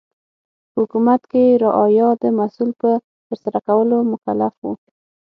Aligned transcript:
په 0.71 0.77
حکومت 0.83 1.21
کې 1.31 1.43
رعایا 1.63 2.09
د 2.21 2.23
محصول 2.37 2.69
په 2.81 2.89
ترسره 3.27 3.59
کولو 3.67 3.97
مکلف 4.11 4.53
و. 4.61 4.65